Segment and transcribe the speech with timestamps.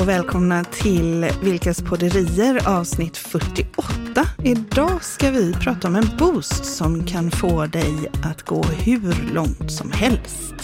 [0.00, 4.26] och välkomna till Vilkas podderier avsnitt 48.
[4.44, 9.72] Idag ska vi prata om en boost som kan få dig att gå hur långt
[9.72, 10.54] som helst.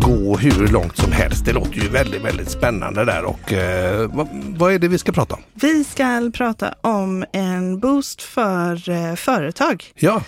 [0.00, 1.44] gå hur långt som helst.
[1.44, 5.12] Det låter ju väldigt, väldigt spännande där och eh, vad, vad, är det vi ska
[5.12, 5.42] prata om?
[5.54, 9.84] Vi ska prata om en boost för eh, företag.
[9.94, 10.22] Ja.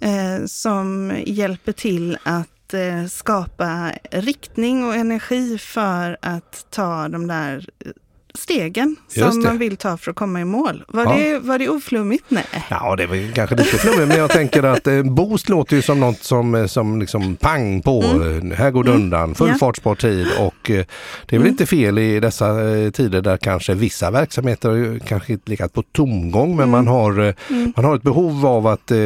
[0.00, 7.68] Eh, som hjälper till att eh, skapa riktning och energi för att ta de där
[7.84, 7.90] eh,
[8.38, 10.84] stegen som man vill ta för att komma i mål.
[10.88, 11.16] Var, ja.
[11.16, 12.24] det, var det oflummigt?
[12.28, 12.44] Nej.
[12.70, 16.00] Ja, det var kanske lite flummigt, men jag tänker att eh, boost låter ju som
[16.00, 18.02] något som, eh, som liksom pang på.
[18.02, 18.50] Mm.
[18.50, 19.02] Här går det mm.
[19.02, 19.54] undan, full ja.
[19.54, 20.84] fartspartid och eh,
[21.26, 21.48] det är väl mm.
[21.48, 26.56] inte fel i dessa eh, tider där kanske vissa verksamheter kanske inte legat på tomgång,
[26.56, 26.70] men mm.
[26.70, 27.72] man, har, eh, mm.
[27.76, 28.98] man har ett behov av att eh,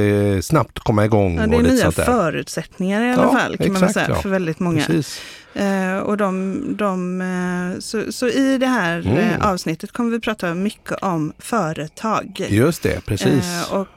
[0.42, 1.36] snabbt komma igång.
[1.36, 4.60] Ja, det är nya förutsättningar i alla ja, fall kan exakt, man säga, för väldigt
[4.60, 4.84] många.
[4.84, 5.20] Precis.
[5.54, 9.18] Eh, och de, de, eh, så, så, i det här mm.
[9.18, 12.46] Eh, avsnittet kommer vi prata mycket om företag.
[12.48, 13.68] Just det, precis.
[13.70, 13.88] och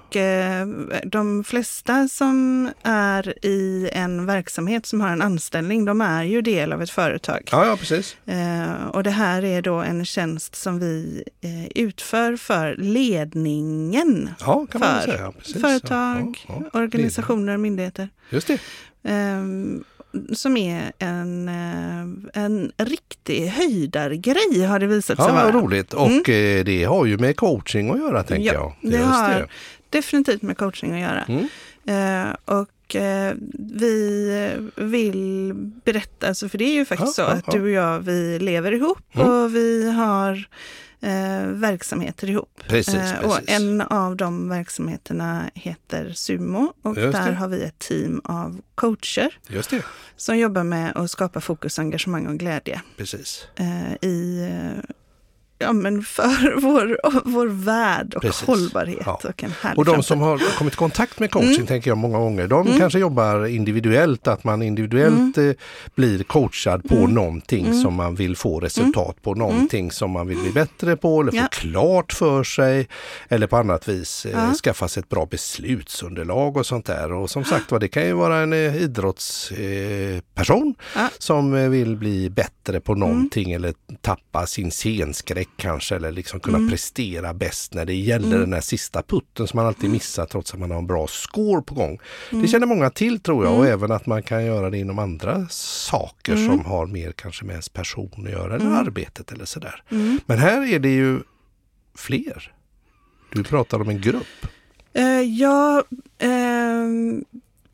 [1.04, 6.74] de flesta som är i en verksamhet som har en anställning, de är ju del
[6.74, 7.50] av ett företag.
[7.52, 8.18] Ja, ja precis.
[8.92, 11.24] och det här är då en tjänst som vi
[11.76, 14.30] utför för ledningen.
[14.40, 15.34] Ja, kan man för säga.
[15.62, 18.10] Företag, ja, ja, organisationer, myndigheter.
[18.30, 18.60] Just det.
[20.34, 25.52] Som är en, eh, en riktig höjdargrej har det visat sig ja, vara.
[25.52, 26.24] roligt och mm.
[26.66, 28.92] Det har ju med coaching att göra tänker ja, jag.
[28.92, 29.48] Det har det.
[29.90, 31.26] definitivt med coaching att göra.
[31.28, 31.48] Mm.
[31.88, 35.54] Eh, och eh, vi vill
[35.86, 38.72] berätta, alltså för det är ju faktiskt ja, så att du och jag vi lever
[38.72, 39.30] ihop mm.
[39.30, 40.48] och vi har
[41.02, 42.62] eh, verksamheter ihop.
[42.68, 48.22] Precis, eh, och en av de verksamheterna heter Sumo och där har vi ett team
[48.24, 49.40] av coacher
[50.16, 52.82] som jobbar med att skapa fokus, engagemang och glädje.
[52.98, 53.48] Precis.
[53.56, 54.84] Eh, I eh,
[55.60, 58.48] ja, men för vår, vår värld och Precis.
[58.48, 59.02] hållbarhet.
[59.06, 59.20] Ja.
[59.24, 61.68] Och, en och de som har kommit i kontakt med coaching mm.
[61.68, 62.80] tänker jag många gånger, de mm.
[62.80, 65.50] kanske jobbar individuellt, att man individuellt mm.
[65.50, 65.56] Eh,
[65.96, 67.12] blir coachad på mm.
[67.12, 67.82] någonting mm.
[67.82, 69.40] som man vill få resultat på, mm.
[69.40, 71.48] någonting som man vill bli bättre på eller få ja.
[71.52, 72.88] klart för sig
[73.30, 74.54] eller på annat vis eh, ja.
[74.54, 77.12] skaffa sig ett bra beslutsunderlag och sånt där.
[77.12, 80.76] Och som sagt var, det kan ju vara en eh, idrottsperson
[81.18, 86.58] som vill bli bättre på någonting eller tappa sin scenskräck streck kanske eller liksom kunna
[86.58, 86.70] mm.
[86.70, 88.40] prestera bäst när det gäller mm.
[88.40, 91.62] den här sista putten som man alltid missar trots att man har en bra score
[91.62, 92.00] på gång.
[92.32, 92.42] Mm.
[92.42, 93.74] Det känner många till tror jag och mm.
[93.74, 96.46] även att man kan göra det inom andra saker mm.
[96.46, 98.78] som har mer kanske med ens person att göra eller mm.
[98.78, 99.84] arbetet eller sådär.
[100.26, 101.20] Men här är det ju
[101.96, 102.52] fler.
[103.34, 104.48] Du pratar om en grupp.
[104.98, 105.84] Uh, ja,
[106.24, 107.22] uh,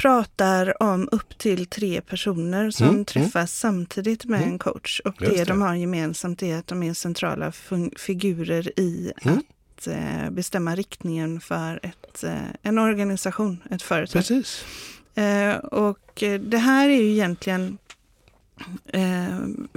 [0.01, 3.05] pratar om upp till tre personer som mm, mm.
[3.05, 3.47] träffas mm.
[3.47, 4.51] samtidigt med mm.
[4.51, 5.01] en coach.
[5.05, 7.51] Och det, det, de har gemensamt är att de är centrala
[7.97, 9.37] figurer i mm.
[9.37, 14.19] att eh, bestämma riktningen för ett, eh, en organisation, ett företag.
[14.19, 14.65] Precis.
[15.15, 17.77] Eh, och det här är ju egentligen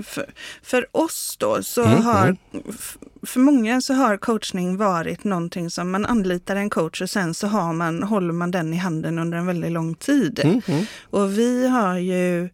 [0.03, 0.27] för,
[0.63, 2.65] för, oss då, så mm, har, mm.
[3.23, 7.47] för många så har coachning varit någonting som man anlitar en coach och sen så
[7.47, 10.41] har man, håller man den i handen under en väldigt lång tid.
[10.45, 10.85] Mm, mm.
[11.11, 12.49] och vi har ju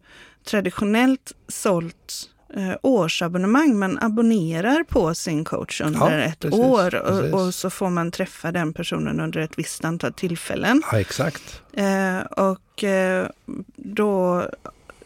[0.45, 3.79] traditionellt sålt eh, årsabonnemang.
[3.79, 8.11] Man abonnerar på sin coach under ja, ett precis, år och, och, så får man
[8.11, 10.83] träffa den personen under ett visst antal tillfällen.
[10.91, 11.61] Ja, exakt.
[11.73, 13.27] Eh, och eh,
[13.75, 14.45] då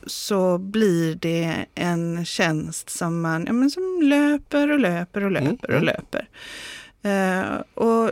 [0.06, 5.44] så blir det en tjänst som man ja, men som löper och löper och mm,
[5.44, 5.80] löper mm.
[5.80, 6.28] och löper.
[7.06, 8.12] Uh, och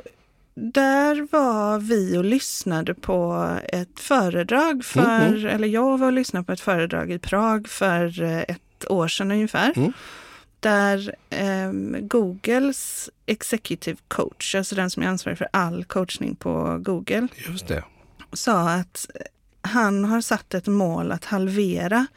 [0.56, 5.34] där var vi och lyssnade på ett föredrag för, mm.
[5.34, 5.48] mm.
[5.48, 9.32] eller jag var och lyssnade på ett föredrag i Prag för eh, ett år sedan
[9.32, 9.74] ungefär.
[9.76, 9.94] Mm.
[10.60, 11.72] Där eh,
[12.02, 17.84] Googles executive coach, alltså den som är ansvarig för all coachning på Google, Just det.
[18.34, 19.08] sa att
[19.64, 22.08] han har satt ett mål att halvera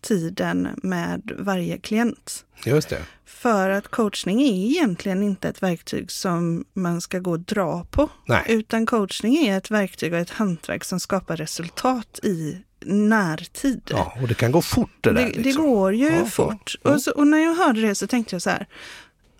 [0.00, 2.44] tiden med varje klient.
[2.64, 3.02] Just det.
[3.26, 8.08] För att coachning är egentligen inte ett verktyg som man ska gå och dra på.
[8.24, 8.44] Nej.
[8.48, 13.80] Utan coachning är ett verktyg och ett hantverk som skapar resultat i närtid.
[13.90, 15.22] Ja, och det kan gå fort det där.
[15.22, 15.42] Det, liksom.
[15.42, 16.74] det går ju ja, fort.
[16.82, 16.94] Ja.
[16.94, 18.66] Och, så, och, när jag hörde det så tänkte jag så här,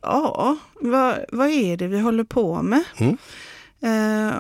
[0.03, 2.85] ja, vad, vad är det vi håller på med?
[2.97, 3.19] Mm.
[3.85, 4.35] Uh,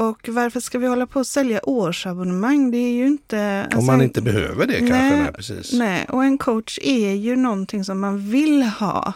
[0.00, 2.70] och varför ska vi hålla på att sälja årsabonnemang?
[2.70, 3.62] Det är ju inte...
[3.64, 4.94] Alltså, Om man inte behöver det kanske.
[4.96, 5.72] Nej, nej, precis.
[5.72, 9.12] nej, och en coach är ju någonting som man vill ha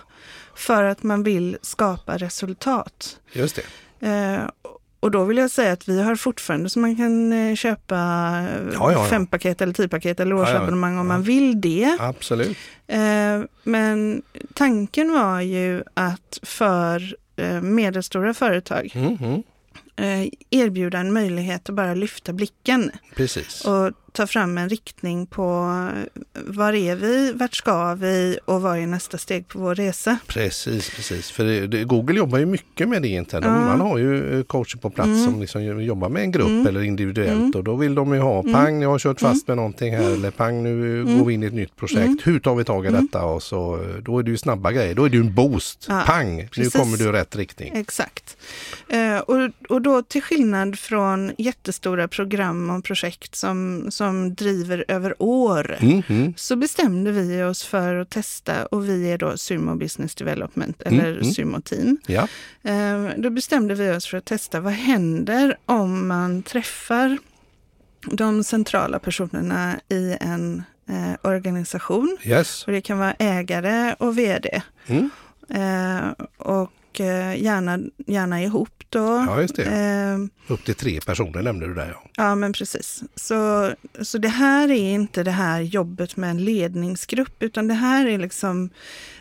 [0.54, 3.18] för att man vill skapa resultat.
[3.32, 3.60] Just
[4.00, 4.08] det.
[4.08, 4.70] Eh,
[5.00, 8.70] och då vill jag säga att vi har fortfarande så man kan eh, köpa Ja,
[8.72, 9.04] ja, ja.
[9.04, 11.96] fem paket eller tio paket eller årsabonnemang om man vill det.
[12.00, 12.56] Absolut.
[12.86, 14.22] Eh, men
[14.54, 19.42] tanken var ju att för eh, medelstora företag Mm, mm.
[19.96, 23.64] Eh, erbjuda en möjlighet att bara lyfta blicken Precis.
[23.64, 25.44] och ta fram en riktning på
[26.46, 30.18] var är vi, vart ska vi och vad är nästa steg på vår resa.
[30.26, 31.30] Precis, precis.
[31.30, 33.30] För det, det, Google jobbar ju mycket med det.
[33.30, 33.50] De, Ja.
[33.50, 35.24] Man har ju eh, coacher på plats Mm.
[35.24, 36.66] som liksom jobbar med en grupp Mm.
[36.66, 37.50] eller individuellt Mm.
[37.54, 40.30] och då vill de ju ha pang, jag har kört fast med någonting här eller
[40.30, 41.18] pang, nu Mm.
[41.18, 42.04] går vi in i ett nytt projekt.
[42.06, 42.18] Mm.
[42.24, 43.02] Hur tar vi tag i Mm.
[43.06, 43.24] detta?
[43.24, 44.94] Och så, eh, då är det ju snabba grejer.
[44.94, 45.86] Då är det ju en boost.
[45.88, 46.72] Ja, pang, nu precis.
[46.72, 47.72] kommer du i rätt riktning.
[47.76, 48.36] Exakt.
[48.88, 55.14] Eh, och, och då till skillnad från jättestora program och projekt som, som driver över
[55.22, 56.34] år Mm, mm.
[56.36, 61.00] så bestämde vi oss för att testa och vi är då Sumo Business Development Mm,
[61.00, 61.24] eller mm.
[61.32, 61.96] Sumo Team.
[62.06, 62.28] Ja,
[62.62, 67.18] Eh, Då bestämde vi oss för att testa vad händer om man träffar
[68.12, 72.16] de centrala personerna i en eh, organisation.
[72.22, 72.64] yes.
[72.66, 74.62] Och det kan vara ägare och vd.
[74.86, 75.10] Mm.
[75.50, 76.08] Eh,
[76.38, 79.24] och eh, gärna, gärna ihop då.
[79.28, 79.64] Ja, just det.
[79.64, 82.10] Eh, Upp till tre personer nämnde du där ja.
[82.16, 83.02] ja, men precis.
[83.14, 88.06] Så, så det här är inte det här jobbet med en ledningsgrupp, utan det här
[88.06, 88.70] är liksom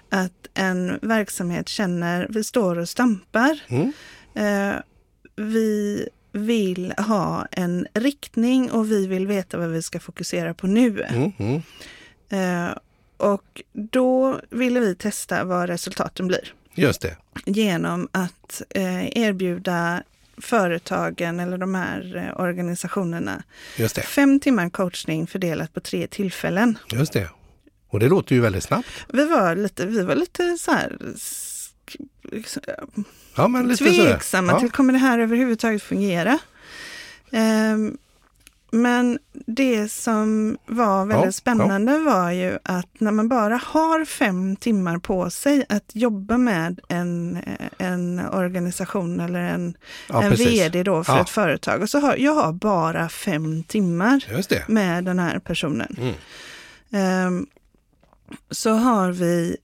[0.09, 3.59] att en verksamhet känner, vi står och stampar.
[3.67, 3.93] Mm.
[4.35, 4.75] Eh,
[5.35, 11.03] vi vill ha en riktning och vi vill veta vad vi ska fokusera på nu.
[11.03, 11.61] Mm, mm.
[12.29, 12.77] Eh,
[13.17, 17.17] och då ville vi testa vad resultaten blir Just det.
[17.45, 20.03] genom att eh, erbjuda
[20.37, 23.43] företagen eller de här eh, organisationerna
[24.05, 26.77] fem timmar coachning fördelat på tre tillfällen.
[26.91, 27.29] Just det.
[27.89, 28.87] Och det låter ju väldigt snabbt.
[29.13, 30.97] Vi var lite, vi var lite så här
[33.35, 34.59] Ja, men lite tveksamma Ja.
[34.59, 36.39] till kommer det här överhuvudtaget fungera.
[37.31, 37.97] Ehm,
[38.73, 44.55] men det som var väldigt Ja, spännande var ju att när man bara har fem
[44.55, 47.39] timmar på sig att jobba med en,
[47.77, 49.77] en organisation eller en,
[50.09, 50.47] Ja, en precis.
[50.47, 51.21] vd då för Ja.
[51.21, 51.81] ett företag.
[51.81, 54.23] Och så har jag har bara fem timmar
[54.71, 55.95] med den här personen.
[55.97, 56.13] Mm.
[56.91, 57.47] Ehm,
[58.51, 59.57] så har vi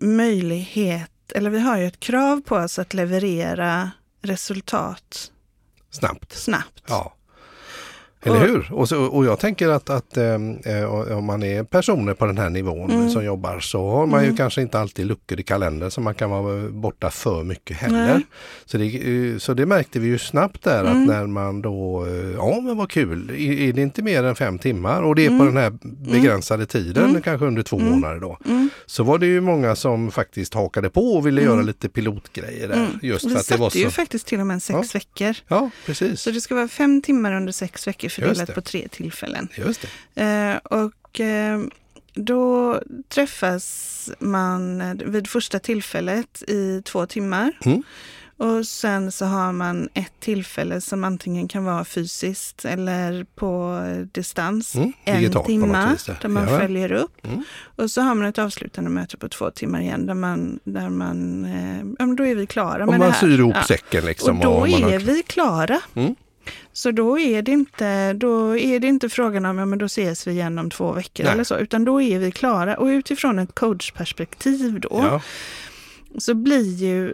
[0.00, 3.90] möjlighet, eller vi har ju ett krav på oss att leverera
[4.22, 5.30] resultat
[5.90, 6.32] Snabbt.
[6.32, 6.82] snabbt.
[6.88, 7.14] Ja.
[8.22, 8.72] Eller hur?
[8.72, 12.38] Och, så, och jag tänker att, att ehm, eh, om man är personer på den
[12.38, 13.10] här nivån Mm.
[13.10, 14.36] som jobbar så har man ju Mm.
[14.36, 18.14] kanske inte alltid luckor i kalendern så man kan vara borta för mycket heller.
[18.14, 18.26] Nej.
[18.64, 18.84] Så det,
[19.32, 21.02] eh, så det märkte vi ju snabbt där Mm.
[21.02, 23.34] att när man då, eh, ja men vad kul, är,
[23.68, 25.46] är det inte mer än fem timmar och det är på Mm.
[25.46, 25.72] den här
[26.12, 27.22] begränsade tiden, Mm.
[27.22, 27.90] kanske under två Mm.
[27.92, 28.38] månader då.
[28.46, 28.70] Mm.
[28.86, 31.52] Så var det ju många som faktiskt hakade på och ville Mm.
[31.54, 32.74] göra lite pilotgrejer där.
[32.76, 32.90] Mm.
[33.02, 33.90] Just Vi för att det var satte ju så.
[33.90, 35.34] faktiskt till och med sex veckor.
[35.48, 36.20] Ja, precis.
[36.20, 39.48] Så det ska vara fem timmar under sex veckor Just fördelat på tre tillfällen.
[39.56, 39.84] Just.
[40.14, 41.60] Eh, och eh,
[42.14, 47.52] då träffas man vid första tillfället i två timmar.
[47.64, 47.82] Mm.
[48.36, 53.80] Och sen så har man ett tillfälle som antingen kan vara fysiskt eller på
[54.12, 54.74] distans.
[54.74, 56.28] Mm, En vis där.
[56.28, 56.60] man Jajamän.
[56.60, 57.26] följer upp.
[57.26, 57.44] Mm.
[57.76, 61.44] Och så har man ett avslutande möte på två timmar igen där man, där man
[61.44, 63.20] eh, ja, då är vi klara med Om det man här.
[63.20, 63.62] syr ihop Ja.
[63.64, 64.38] säcken liksom.
[64.38, 65.80] Och då man har- är vi klara.
[65.94, 66.14] Mm.
[66.72, 70.26] Så då är, det inte, då är det inte frågan om, ja men då ses
[70.26, 71.32] vi igen om två veckor Nej.
[71.32, 72.76] eller så, utan då är vi klara.
[72.76, 75.22] Och utifrån ett coachperspektiv då, Ja,
[76.18, 77.12] så blir ju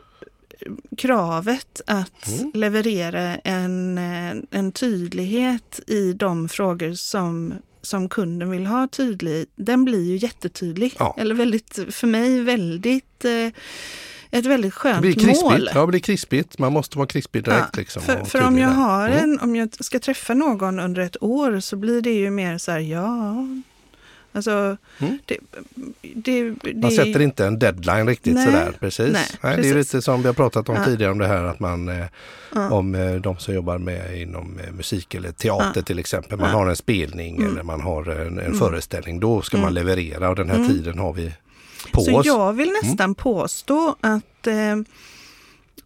[0.99, 2.51] kravet att Mm.
[2.55, 9.85] leverera en, eh, en tydlighet i de frågor som, som kunden vill ha tydlig, den
[9.85, 10.95] blir ju jättetydlig.
[10.99, 11.15] Ja.
[11.19, 13.49] Eller väldigt, för mig väldigt, eh,
[14.39, 15.43] ett väldigt det skönt blir krispigt.
[15.43, 15.69] mål.
[15.75, 16.59] Ja, det blir krispigt.
[16.59, 17.69] Man måste vara krispig direkt.
[17.73, 19.19] Ja, liksom, för för om jag har Mm.
[19.25, 22.71] en, om jag ska träffa någon under ett år så blir det ju mer så
[22.73, 23.37] här, ja,
[24.33, 25.19] alltså Mm.
[25.27, 25.37] det,
[26.15, 28.73] det, det, Man sätter inte en deadline riktigt Nej, sådär.
[28.81, 29.13] Precis.
[29.13, 29.75] nej, Nej, det är precis.
[29.95, 30.85] lite som vi har pratat om Ja.
[30.85, 32.05] tidigare om det här att man eh,
[32.55, 35.83] ja, om eh, de som jobbar med inom eh, musik eller teater Ja.
[35.83, 36.39] till exempel.
[36.39, 37.53] Man har en spelning Mm.
[37.53, 38.59] eller man har en, en Mm.
[38.59, 39.21] föreställning.
[39.21, 39.75] Då ska man Mm.
[39.75, 40.69] leverera och den här Mm.
[40.69, 41.33] tiden har vi
[41.93, 42.27] på Så oss.
[42.27, 44.77] jag vill nästan påstå att eh,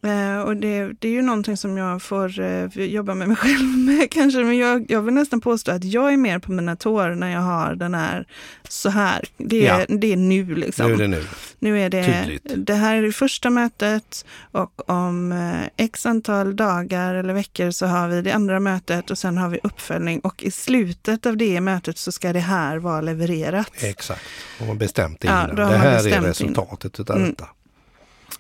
[0.03, 3.79] eh, och det, det är ju någonting som jag får eh, jobba med mig själv
[3.79, 7.09] med kanske, men jag, jag vill nästan påstå att jag är mer på mina tår
[7.11, 8.27] när jag har den här
[8.69, 9.25] så här.
[9.37, 10.87] Det är, det är nu liksom.
[10.87, 11.25] Nu är det nu.
[11.59, 12.67] Nu är det, Tydligt.
[12.67, 17.87] det här är det första mötet och om eh, x antal dagar eller veckor så
[17.87, 21.61] har vi det andra mötet och sen har vi uppföljning och i slutet av det
[21.61, 23.71] mötet så ska det här vara levererat.
[23.75, 24.23] Exakt.
[24.61, 25.59] Och man bestämt Ja, innan.
[25.59, 27.29] har det här är resultatet utav Mm.
[27.31, 27.49] detta.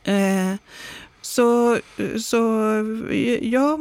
[0.05, 0.55] Eh,
[1.29, 1.79] Så,
[2.21, 2.37] så
[3.41, 3.81] jag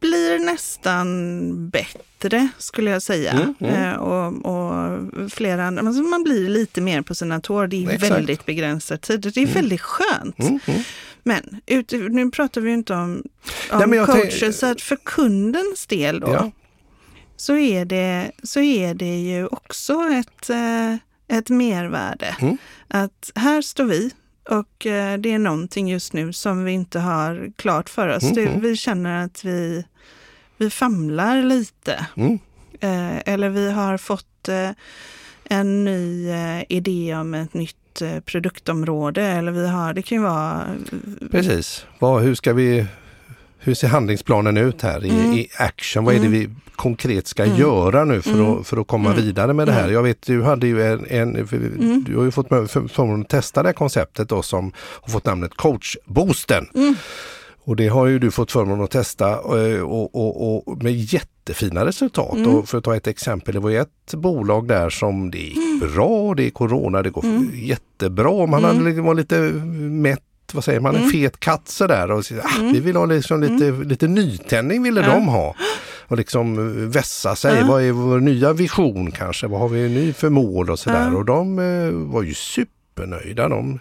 [0.00, 3.32] blir nästan bättre skulle jag säga.
[3.32, 3.74] Mm, mm.
[3.74, 7.66] Eh, och, och flera andra, alltså man blir lite mer på sina tår.
[7.66, 8.12] Det är Exakt.
[8.12, 9.20] väldigt begränsad tid.
[9.34, 10.38] Det är väldigt skönt.
[10.38, 10.80] Mm, mm.
[11.22, 13.22] Men ut, nu pratar vi inte om,
[13.70, 16.50] om Nej, coacher, så att för kundens del då, Ja.
[17.36, 20.94] så, är det, så är det ju också ett, eh,
[21.38, 22.36] ett mervärde.
[22.40, 22.56] Mm.
[22.88, 24.10] Att här står vi
[24.48, 28.22] och eh, det är någonting just nu som vi inte har klart för oss.
[28.22, 28.60] Mm, Det, mm.
[28.60, 29.84] vi känner att vi,
[30.56, 32.06] vi famlar lite.
[32.16, 32.38] Mm.
[32.80, 34.70] Eh, eller vi har fått eh,
[35.44, 39.22] en ny eh, idé om ett nytt eh, produktområde.
[39.22, 40.64] Eller vi har, det kan ju vara
[41.30, 41.86] Precis.
[41.98, 42.86] Vad, hur ska vi
[43.64, 45.32] hur ser handlingsplanen ut här i, Mm.
[45.32, 46.04] i action?
[46.04, 47.56] Vad är det vi konkret ska Mm.
[47.58, 48.46] göra nu för, Mm.
[48.52, 49.24] att, för att komma Mm.
[49.24, 49.82] vidare med det här?
[49.82, 49.94] Mm.
[49.94, 52.04] Jag vet du hade ju en, en Mm.
[52.08, 55.54] du har ju fått förmånen att testa det här konceptet då som har fått namnet
[55.56, 56.66] coachboosten.
[56.74, 56.94] Mm.
[57.66, 61.86] Och det har ju du fått förmånen att testa eh, och, och, och med jättefina
[61.86, 62.34] resultat.
[62.36, 62.54] Mm.
[62.54, 66.34] Och för att ta ett exempel, det var ett bolag där som det gick bra,
[66.34, 67.50] det är corona, det går Mm.
[67.54, 68.46] jättebra.
[68.46, 68.84] Man Mm.
[68.84, 69.38] hade var lite
[69.90, 70.22] mätt,
[70.54, 71.10] vad säger man, en Mm.
[71.12, 72.10] fet katt sådär.
[72.10, 72.72] Och så, ah, Mm.
[72.72, 75.14] Vi vill ha liksom lite, lite nytändning ville Ja.
[75.14, 75.54] de ha.
[76.08, 77.66] Och liksom eh, vässa sig, Ja.
[77.66, 81.08] vad är vår nya vision kanske, vad har vi ny för mål och sådär.
[81.12, 81.16] Ja.
[81.16, 83.48] Och de eh, var ju supernöjda.
[83.48, 83.78] De,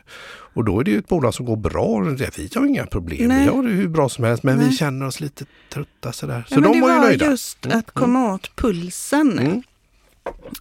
[0.56, 2.00] och då är det ju ett bolag som går bra.
[2.00, 3.42] Vi har inga problem, Nej.
[3.44, 4.74] vi har det hur bra som helst men vi Nej.
[4.74, 6.46] känner oss lite trötta sådär.
[6.50, 7.26] Så Ja, de det var ju nöjda.
[7.26, 9.40] just Mm, att komma åt pulsen.
[9.40, 9.62] Mm.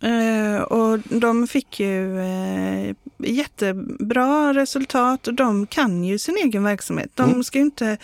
[0.02, 7.10] Eh, och de fick ju eh, jättebra resultat och de kan ju sin egen verksamhet.
[7.14, 7.44] De, Mm.
[7.44, 7.96] ska ju inte,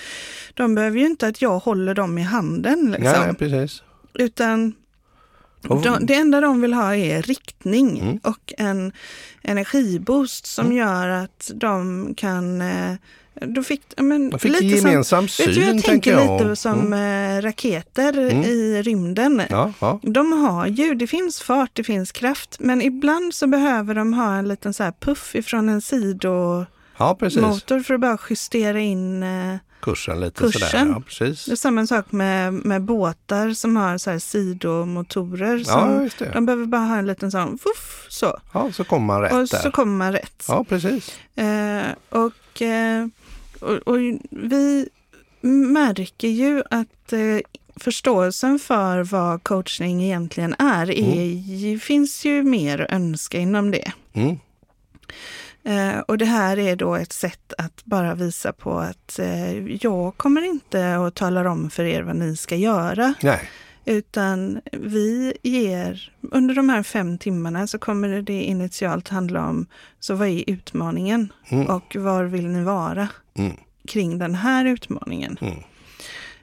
[0.54, 2.90] de behöver ju inte att jag håller dem i handen.
[2.98, 3.22] Liksom.
[3.26, 3.82] Nej, precis.
[4.14, 4.74] Utan
[5.62, 8.18] de, det enda de vill ha är riktning Mm.
[8.24, 8.92] och en
[9.42, 10.76] energiboost som Mm.
[10.78, 12.62] gör att de kan...
[13.40, 16.40] Då fick, men, Man fick lite gemensam som, syn vet du, jag tänker jag.
[16.42, 17.36] lite som Mm.
[17.38, 18.42] eh, raketer Mm.
[18.44, 19.42] i rymden.
[19.50, 20.00] Ja, ja.
[20.02, 24.34] De har ju, det finns fart, det finns kraft, men ibland så behöver de ha
[24.36, 26.66] en liten så här puff ifrån en sidomotor
[27.78, 29.22] ja, för att bara justera in.
[29.22, 30.60] eh, Kursen lite Kursen.
[30.68, 30.86] sådär.
[30.94, 31.44] Ja, precis.
[31.44, 35.58] Det är samma sak med, med båtar som har så här sidomotorer.
[35.58, 36.26] Som, Ja.
[36.34, 38.38] De behöver bara ha en liten sån fuff, så.
[38.54, 39.58] Ja, så kommer man rätt och där.
[39.58, 40.44] så kommer man rätt.
[40.48, 41.10] Ja, precis.
[41.36, 43.06] Eh, och, eh,
[43.60, 43.96] och, och
[44.30, 44.88] vi
[45.40, 47.38] märker ju att eh,
[47.76, 53.92] förståelsen för vad coachning egentligen är, är ju- finns ju mer att önska inom det.
[54.12, 54.38] Mm.
[55.64, 60.16] Eh, och det här är då ett sätt att bara visa på att eh, jag
[60.16, 63.14] kommer inte att tala om för er vad ni ska göra.
[63.22, 63.40] Nej,
[63.88, 69.66] Utan vi ger, under de här fem timmarna så kommer det initialt handla om,
[70.00, 71.32] så vad är utmaningen?
[71.48, 71.66] Mm.
[71.66, 73.52] Och var vill ni vara Mm.
[73.88, 75.38] kring den här utmaningen?
[75.40, 75.58] Mm.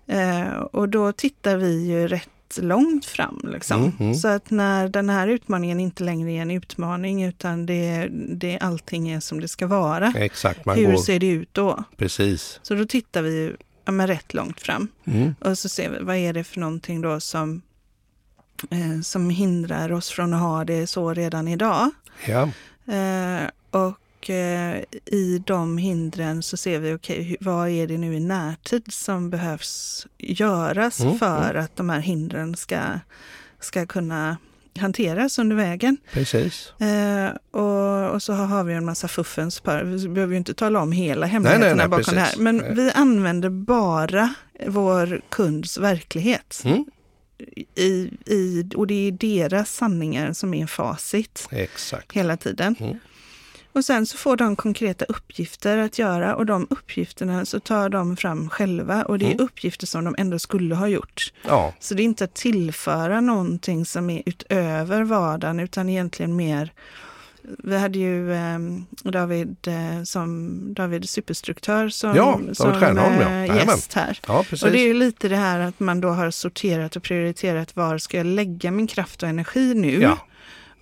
[0.08, 2.30] Eh, och då tittar vi ju rätt
[2.62, 3.42] långt fram.
[3.54, 3.82] Liksom.
[3.82, 4.16] Mm, mm.
[4.16, 9.10] Så att när den här utmaningen inte längre är en utmaning utan det, det allting
[9.10, 10.14] är som det ska vara.
[10.16, 10.66] exakt.
[10.66, 11.84] Man Hur går ser det ut då?
[11.98, 12.60] precis.
[12.64, 14.88] Så då tittar vi ju ja, men rätt långt fram.
[15.06, 15.36] Mm.
[15.40, 17.62] Och så ser vi, vad är det för någonting då som,
[18.70, 21.90] eh, som hindrar oss från att ha det så redan idag?
[22.28, 22.50] Ja,
[22.88, 28.16] Eh, och eh, i de hindren så ser vi, okej, hur- vad är det nu
[28.16, 32.80] i närtid som behövs göras Mm, för att de här hindren ska,
[33.60, 34.38] ska kunna
[34.80, 35.98] hanteras under vägen.
[36.14, 36.74] precis.
[36.82, 39.62] Eh, och, och så har vi en massa fuffens.
[39.84, 42.26] Vi behöver ju inte tala om hela nej, hemligheterna nej, bakom det här.
[42.26, 42.42] precis.
[42.42, 42.74] Men Nej.
[42.76, 44.34] vi använder bara
[44.68, 46.62] vår kunds verklighet.
[46.66, 46.86] Mm.
[47.76, 52.12] I, i, och det är deras sanningar som är facit Exakt.
[52.12, 52.76] hela tiden.
[52.80, 52.98] Mm.
[53.76, 58.18] Och sen så får de konkreta uppgifter att göra och de uppgifterna så tar de
[58.18, 59.46] fram själva och det är Mm.
[59.46, 61.34] uppgifter som de ändå skulle ha gjort.
[61.48, 66.74] Ja, Så det är inte att tillföra någonting som är utöver vardagen utan egentligen mer
[67.64, 68.60] vi hade ju eh,
[69.04, 73.30] David eh, som David superstruktör som, Ja, David som Stjernholm, ja.
[73.30, 74.20] eh, gäst här.
[74.28, 74.64] ja precis.
[74.64, 77.98] Och det är ju lite det här att man då har sorterat och prioriterat var
[77.98, 80.02] ska jag lägga min kraft och energi nu?
[80.02, 80.18] ja.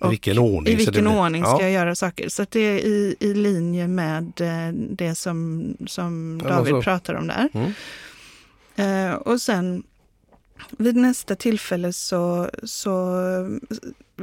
[0.00, 0.72] I och vilken ordning?
[0.72, 1.62] I vilken blir- ordning ska ja.
[1.62, 2.28] jag göra saker?
[2.28, 7.14] Så att det är i, i linje med eh, det som, som Ja, David pratar
[7.14, 7.48] om där.
[7.54, 7.72] Mm.
[8.76, 9.82] Eh, och sen
[10.78, 13.16] vid nästa tillfälle så, så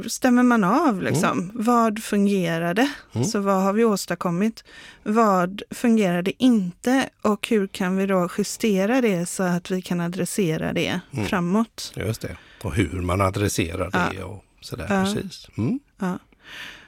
[0.08, 1.02] stämmer man av.
[1.02, 1.52] Liksom.
[1.54, 2.90] Vad fungerade?
[3.14, 3.28] Mm.
[3.28, 4.64] Så vad har vi åstadkommit?
[5.04, 7.10] Vad fungerade inte?
[7.22, 11.26] Och hur kan vi då justera det så att vi kan adressera det Mm.
[11.26, 11.94] framåt?
[11.96, 12.38] Just det.
[12.64, 14.88] Och hur man adresserar det och sådär.
[14.90, 15.04] Ja.
[15.14, 15.48] Precis.
[15.58, 15.80] Mm.
[16.00, 16.20] Ja.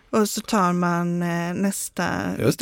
[0.10, 2.06] Och så tar man eh, nästa,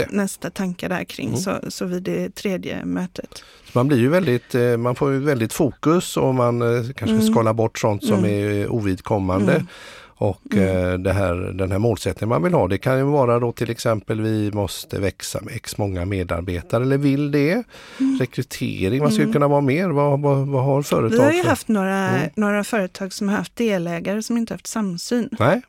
[0.09, 1.39] nästa tankar där kring Mm.
[1.39, 3.43] så, så vid det tredje mötet.
[3.65, 7.15] Så Man blir ju väldigt, eh, man får ju väldigt fokus och man eh, kanske
[7.15, 7.27] Mm.
[7.33, 8.31] skalar bort sånt som Mm.
[8.31, 9.65] är ovidkommande.
[10.21, 10.29] Mm.
[10.29, 10.87] Och Mm.
[10.93, 13.69] eh, det här, den här målsättningen man vill ha, det kan ju vara då till
[13.69, 17.63] exempel vi måste växa med x många medarbetare eller vill det.
[18.19, 19.33] Rekrytering, vad skulle Mm.
[19.33, 19.89] kunna vara mer?
[19.89, 22.29] Vad, vad, vad har företag Vi har ju haft några, Mm.
[22.35, 25.29] några företag som har haft delägare som inte haft samsyn.
[25.39, 25.61] Nej,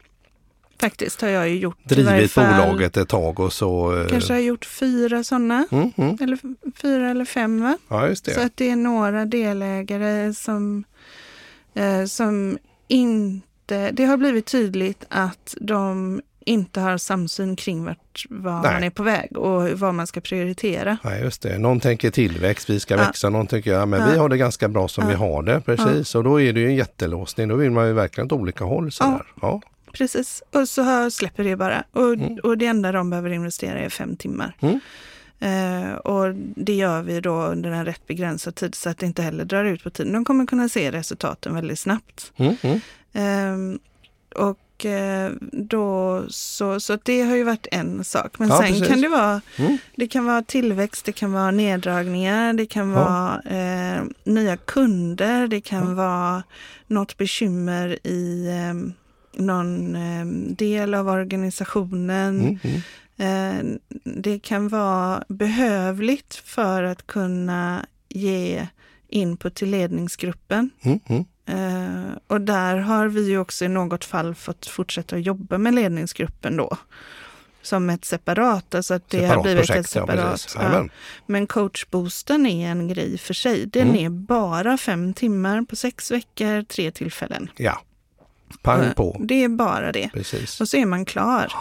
[0.80, 1.84] Faktiskt har jag ju gjort.
[1.84, 4.00] drivit bolaget ett tag och så...
[4.00, 5.66] eh, Kanske har gjort fyra sådana.
[5.70, 6.16] Mm, mm.
[6.20, 6.38] Eller
[6.82, 7.78] fyra eller fem va?
[7.88, 8.34] Ja, just det.
[8.34, 10.84] Så att det är några delägare som,
[11.74, 13.46] eh, som inte...
[13.92, 18.72] Det har blivit tydligt att de inte har samsyn kring vart vad Nej.
[18.72, 20.96] man är på väg och vad man ska prioritera.
[21.02, 21.58] Ja, just det.
[21.58, 23.00] Någon tänker tillväxt, vi ska Ja.
[23.00, 23.30] växa.
[23.30, 24.06] Någon tänker ja, men Ja.
[24.12, 25.60] vi har det ganska bra som vi har det.
[25.60, 26.14] Precis.
[26.14, 27.48] Och då är det ju en jättelåsning.
[27.48, 28.92] Då vill man ju verkligen åt olika håll.
[28.92, 29.22] Sådär.
[29.42, 29.60] Ja.
[29.92, 30.42] Precis.
[30.52, 31.84] Och så släpper det bara.
[31.92, 32.38] Och, Mm.
[32.42, 34.56] och det enda de behöver investera är fem timmar.
[34.60, 34.80] Mm.
[35.42, 39.22] Eh, och det gör vi då under en rätt begränsad tid så att det inte
[39.22, 40.12] heller drar ut på tiden.
[40.12, 42.32] De kommer kunna se resultaten väldigt snabbt.
[42.36, 42.80] Mm, mm.
[43.12, 43.78] Ehm,
[44.34, 48.38] och eh, då så, så det har ju varit en sak.
[48.38, 48.88] Men Ja, sen precis.
[48.88, 49.78] kan det vara, Mm.
[49.96, 52.94] det kan vara tillväxt, det kan vara neddragningar, det kan Ja.
[53.04, 53.40] vara
[53.96, 56.42] eh, nya kunder, det kan vara
[56.86, 58.92] något bekymmer i eh,
[59.42, 62.40] någon eh, del av organisationen.
[62.40, 62.80] Mm, mm.
[64.04, 68.66] Det kan vara behövligt för att kunna ge
[69.08, 70.70] input till ledningsgruppen.
[70.82, 71.24] Mm, mm.
[71.46, 75.74] Eh, och där har vi ju också i något fall fått fortsätta att jobba med
[75.74, 76.76] ledningsgruppen då.
[77.62, 80.54] Som ett separat, alltså att det har Separat blivit ett projekt, ja, separat.
[80.54, 80.62] ja.
[80.62, 80.90] Jajamän.
[81.26, 83.66] Men coachboosten är en grej för sig.
[83.66, 84.04] Den Mm.
[84.06, 87.50] är bara fem timmar på sex veckor, tre tillfällen.
[87.56, 87.82] Ja,
[88.62, 89.16] pang Eh, på.
[89.24, 90.10] Det är bara det.
[90.12, 90.60] Precis.
[90.60, 91.52] Och så är man klar.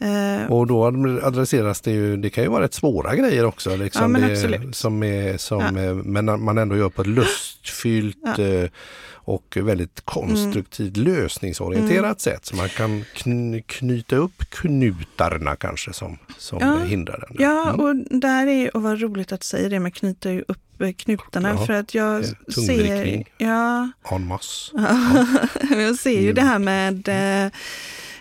[0.00, 0.84] Eh, Och då
[1.22, 3.76] adresseras det ju, det kan ju vara rätt svåra grejer också.
[3.76, 4.72] Liksom Ja, men det.
[4.72, 5.94] Som är, som, Ja.
[5.94, 8.34] Men man ändå gör på ett lustfyllt Ja.
[8.34, 8.64] Mm.
[8.64, 8.70] eh,
[9.30, 12.46] och väldigt konstruktivt lösningsorienterat sätt.
[12.46, 17.36] Så man kan kn knyta upp knutarna kanske som, som hindrar den.
[17.38, 17.80] Ja, Mm.
[17.80, 21.72] och där är och vad roligt att säga det med knyta upp eh, knutarna för
[21.72, 24.72] att jag ser, ja, En masse.
[25.70, 26.34] jag ser ju Mm.
[26.34, 27.08] det här med,
[27.46, 27.52] eh,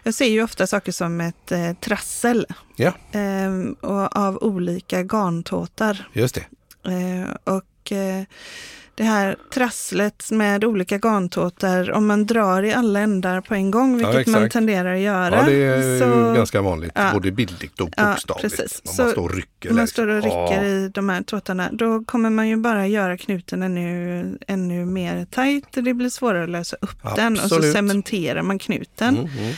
[0.07, 6.07] jag ser ju ofta saker som ett eh, trassel Ja, eh, och av olika garntåtar.
[6.13, 6.45] just det.
[6.91, 8.23] Eh, och eh,
[8.95, 14.01] det här trasslet med olika garntåtar, om man drar i alla ändar på en gång,
[14.01, 14.53] Ja, vilket man exakt.
[14.53, 15.35] tenderar att göra.
[15.35, 17.09] Ja, det är så- ganska vanligt, Ja.
[17.13, 18.57] både bildligt och Ja, bokstavligt.
[18.57, 18.81] precis.
[18.85, 19.71] Man Så står och rycker.
[19.71, 20.63] Man står och rycker Ja.
[20.63, 25.77] i de här tåtarna, då kommer man ju bara göra knuten ännu, ännu mer tajt
[25.77, 27.73] och det blir svårare att lösa upp den och så Absolut.
[27.73, 29.17] cementerar man knuten.
[29.17, 29.53] Mm, mm.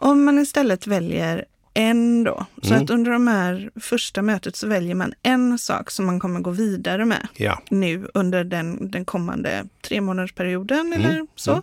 [0.00, 2.84] Om man istället väljer en då, så Mm.
[2.84, 6.50] att under de här första mötet så väljer man en sak som man kommer gå
[6.50, 11.50] vidare med Ja, nu under den, den kommande tre månadersperioden Mm, eller så.
[11.52, 11.62] mm.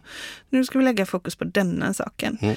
[0.50, 2.38] Nu ska vi lägga fokus på denna saken.
[2.42, 2.56] Mm.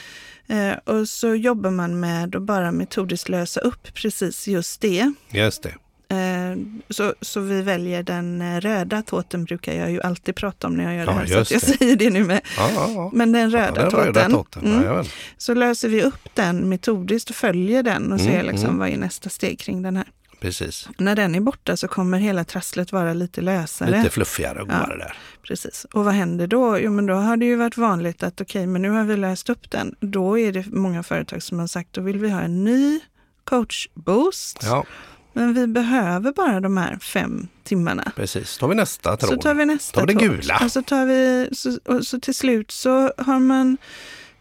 [0.49, 5.13] Eh, och så jobbar man med att bara metodiskt lösa upp precis just det.
[5.31, 5.75] just det.
[6.11, 6.57] Eh,
[6.89, 10.85] Så, så vi väljer den eh, röda tåten brukar jag ju alltid prata om när
[10.85, 11.27] jag gör det här.
[11.27, 11.67] Så att jag det.
[11.67, 12.41] säger det nu med.
[12.57, 13.11] Ja, ja.
[13.15, 14.07] Men den röda den tåten.
[14.07, 14.83] röda tåten.
[14.83, 15.05] Mm.
[15.39, 18.79] Så löser vi upp den metodiskt och följer den och Mm, ser liksom mm.
[18.79, 20.07] vad är nästa steg kring den här.
[20.41, 20.89] Precis.
[20.99, 23.97] När den är borta så kommer hela trasslet vara lite lösare.
[23.99, 25.17] Lite fluffigare och godare där.
[25.43, 25.87] Precis.
[25.93, 26.79] Och vad händer då?
[26.79, 29.51] Jo, men då har det ju varit vanligt att okej, men nu har vi löst
[29.51, 29.95] upp den.
[30.01, 33.01] Då är det många företag som har sagt, då vill vi ha en ny
[33.45, 34.59] coachboost.
[34.63, 34.85] Ja,
[35.33, 38.13] Men vi behöver bara de här fem timmarna.
[38.17, 38.59] precis.
[38.59, 39.31] Tar vi nästa tråd.
[39.31, 40.61] Så tar vi nästa tar det gula.
[40.65, 43.77] Och så, tar vi, så, och så till slut så har man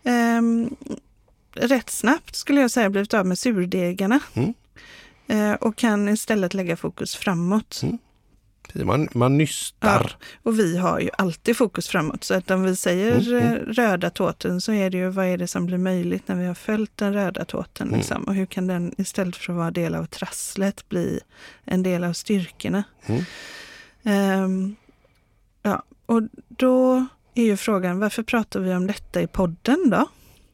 [0.03, 0.75] ehm,
[1.53, 4.19] rätt snabbt skulle jag säga blivit av med surdegarna.
[4.33, 4.53] Mm.
[5.27, 7.79] Eh, och kan istället lägga fokus framåt.
[7.83, 7.97] Mm.
[8.73, 10.15] Man, man nystar.
[10.43, 12.23] Och vi har ju alltid fokus framåt.
[12.23, 13.53] Så att om vi säger Mm, mm.
[13.53, 16.45] eh, röda tåten så är det ju vad är det som blir möjligt när vi
[16.45, 17.87] har följt den röda tåten.
[17.87, 17.99] Mm.
[17.99, 18.23] Liksom.
[18.23, 21.19] Och hur kan den istället för att vara del av trasslet bli
[21.65, 22.83] en del av styrkorna.
[24.03, 24.75] Ehm,
[25.61, 27.05] ja, och då
[27.35, 30.07] är ju frågan varför pratar vi om detta i podden då?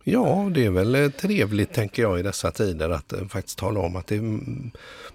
[0.04, 3.80] Ja, det är väl eh, trevligt tänker jag i dessa tider att eh, faktiskt tala
[3.80, 4.21] om att det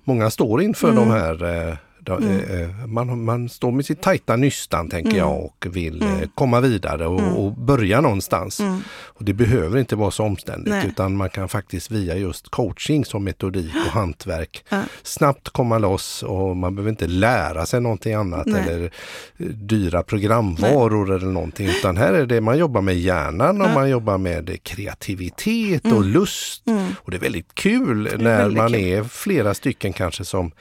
[0.05, 1.09] många står inför Mm.
[1.09, 5.67] de här eh, Då, eh, man, man står med sitt tajta nystan tänker jag och
[5.71, 8.61] vill eh, komma vidare och, och börja någonstans.
[9.05, 10.87] Och Det behöver inte vara så omständigt Nej.
[10.89, 14.83] utan man kan faktiskt via just coaching som metodik och hantverk Ja.
[15.03, 18.63] snabbt komma loss och man behöver inte lära sig någonting annat Nej.
[18.69, 23.69] eller eh, dyra programvaror eller någonting utan här är det man jobbar med hjärnan och
[23.69, 23.75] Ja.
[23.75, 26.63] man jobbar med kreativitet och lust.
[26.97, 28.81] Och det är väldigt kul när väldigt man kul.
[28.81, 30.53] är flera stycken kanske som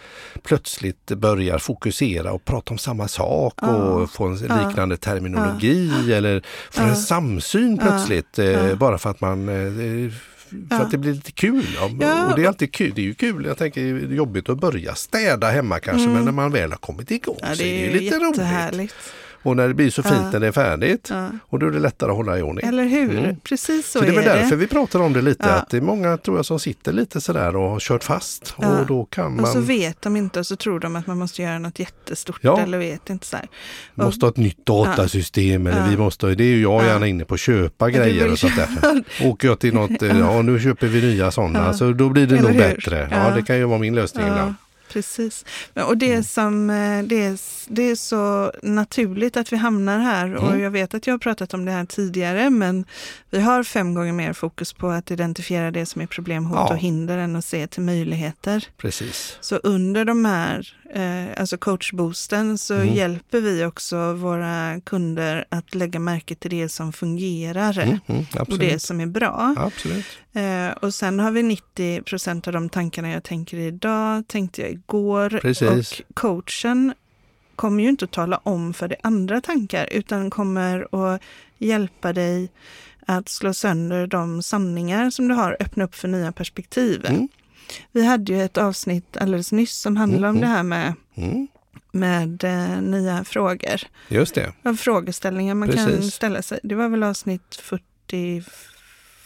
[0.43, 6.81] plötsligt börjar fokusera och prata om samma sak och få en liknande terminologi eller få
[6.81, 10.11] en samsyn plötsligt eh, bara för att man eh,
[10.69, 11.65] för att det blir lite kul.
[11.75, 11.89] Ja.
[12.01, 12.27] Ja.
[12.27, 12.91] Och det är alltid kul.
[12.95, 13.45] Det är ju kul.
[13.45, 16.77] Jag tänker det är jobbigt att börja städa hemma kanske men när man väl har
[16.77, 18.93] kommit igång Ja, så det är är det ju lite roligt.
[19.43, 21.11] Och när det blir så fint när det är färdigt
[21.49, 22.67] och då är det lättare att hålla i ordning.
[22.67, 23.17] Eller hur?
[23.19, 23.35] Mm.
[23.43, 25.77] Precis så, Så det är väl är därför vi pratar om det lite, att det
[25.77, 28.53] är många tror jag som sitter lite sådär och har kört fast.
[28.57, 31.17] Och då kan man Och så vet de inte och så tror de att man
[31.17, 33.47] måste göra något jättestort eller vet inte så här.
[33.95, 36.87] Och- måste ha ett nytt datasystem eller vi måste, det är ju jag Ja.
[36.87, 39.03] gärna inne på köpa grejer och sånt där.
[39.29, 42.43] Åker jag till något, ja nu köper vi nya sådana, så då blir det Eller
[42.49, 42.75] nog hur?
[42.75, 43.07] bättre.
[43.11, 43.35] Ja.
[43.35, 44.53] Det kan ju vara min lösning ibland.
[44.89, 45.45] Precis.
[45.73, 50.47] Och det, som, eh, det, är, det är så naturligt att vi hamnar här och
[50.49, 50.59] Mm.
[50.61, 52.85] jag vet att jag har pratat om det här tidigare men
[53.29, 56.73] vi har fem gånger mer fokus på att identifiera det som är problem, hot Ja.
[56.73, 58.67] och hinder än att se till möjligheter.
[58.77, 59.37] Precis.
[59.41, 62.93] Så under de här, eh, alltså coachboosten, så Mm.
[62.95, 68.57] hjälper vi också våra kunder att lägga märke till det som fungerar Mm, mm, och
[68.59, 69.55] det som är bra.
[69.57, 70.05] absolut.
[70.39, 74.71] Eh, och sen har vi 90 procent av de tankarna jag tänker idag, tänkte jag
[74.71, 75.29] igår.
[75.41, 75.99] Precis.
[75.99, 76.93] Och coachen
[77.55, 81.21] kommer ju inte att tala om för dig andra tankar, utan kommer att
[81.57, 82.51] hjälpa dig
[83.05, 87.05] att slå sönder de sanningar som du har, öppna upp för nya perspektiv.
[87.05, 87.27] Mm.
[87.91, 91.47] Vi hade ju ett avsnitt alldeles nyss som handlade om Mm, det här med, Mm.
[91.91, 93.81] med eh, nya frågor.
[94.07, 94.53] Just det.
[94.63, 96.13] Av frågeställningar man kan Precis.
[96.13, 96.59] ställa sig.
[96.63, 97.55] Det var väl avsnitt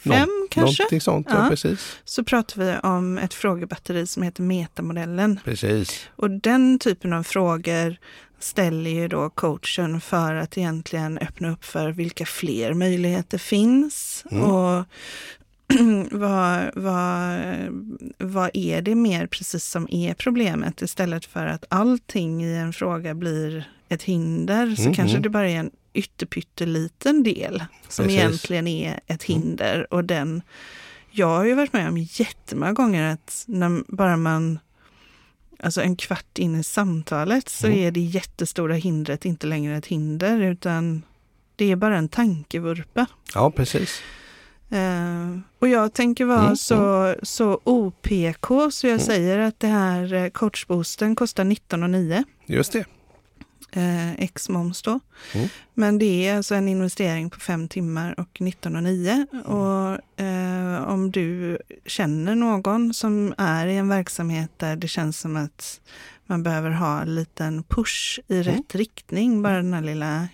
[0.04, 0.84] 45 Nå- kanske?
[0.84, 1.44] Någonting sånt, ja.
[1.44, 1.50] Ja.
[1.50, 2.00] precis.
[2.06, 5.40] så pratar vi om ett frågebatteri som heter metamodellen.
[5.44, 6.08] Precis.
[6.16, 7.98] Och den typen av frågor
[8.40, 14.24] ställer ju då coachen för att egentligen öppna upp för vilka fler möjligheter finns.
[14.32, 14.44] Mm.
[14.44, 14.86] Och
[16.12, 17.40] vad, vad,
[18.18, 23.14] vad är det mer precis som är problemet istället för att allting i en fråga
[23.14, 25.22] blir ett hinder så Mm, kanske mm.
[25.24, 28.20] det bara är en ytterpytteliten del som Precis.
[28.22, 28.28] Mm.
[28.30, 30.42] egentligen är ett hinder och den
[31.12, 34.60] jag har ju varit med om jättemånga gånger att när bara man
[35.60, 37.80] Alltså en kvart in i samtalet så Mm.
[37.80, 41.02] är det jättestora hindret inte längre ett hinder utan
[41.56, 43.06] det är bara en tankevurpa.
[43.34, 44.02] Ja, precis.
[44.70, 49.00] Eh, och jag tänker vara Mm, så, så OPK så jag Mm.
[49.06, 52.86] säger att det här eh, coachboosten kostar 19,9 Just det.
[53.74, 55.00] Eh, ex moms då.
[55.34, 55.48] Mm.
[55.74, 59.44] Men det är alltså en investering på fem timmar och 19,9 Mm.
[59.46, 65.36] och eh, om du känner någon som är i en verksamhet där det känns som
[65.36, 65.80] att
[66.26, 68.44] man behöver ha en liten push i Mm.
[68.44, 70.28] rätt riktning, bara den här lilla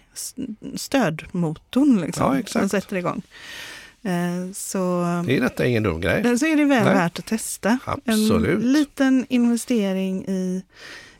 [0.75, 3.21] stödmotorn liksom, Ja, som sätter igång.
[4.04, 6.38] Eh, så, Det är detta ingen dum grej.
[6.39, 6.93] så är det väl Nej.
[6.93, 7.80] värt att testa.
[7.86, 8.63] Absolut.
[8.63, 10.63] En liten investering i,